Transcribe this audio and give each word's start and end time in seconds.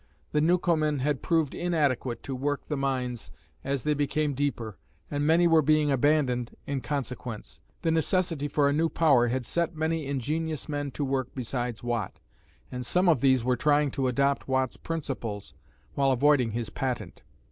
The 0.31 0.41
Newcomen 0.41 0.97
had 0.97 1.21
proved 1.21 1.53
inadequate 1.53 2.23
to 2.23 2.35
work 2.35 2.67
the 2.67 2.75
mines 2.75 3.29
as 3.63 3.83
they 3.83 3.93
became 3.93 4.33
deeper, 4.33 4.79
and 5.11 5.27
many 5.27 5.45
were 5.45 5.61
being 5.61 5.91
abandoned 5.91 6.55
in 6.65 6.81
consequence. 6.81 7.59
The 7.83 7.91
necessity 7.91 8.47
for 8.47 8.67
a 8.67 8.73
new 8.73 8.89
power 8.89 9.27
had 9.27 9.45
set 9.45 9.75
many 9.75 10.07
ingenious 10.07 10.67
men 10.67 10.89
to 10.93 11.05
work 11.05 11.27
besides 11.35 11.83
Watt, 11.83 12.17
and 12.71 12.83
some 12.83 13.07
of 13.07 13.21
these 13.21 13.43
were 13.43 13.55
trying 13.55 13.91
to 13.91 14.07
adopt 14.07 14.47
Watt's 14.47 14.75
principles 14.75 15.53
while 15.93 16.11
avoiding 16.11 16.53
his 16.53 16.71
patent. 16.71 17.21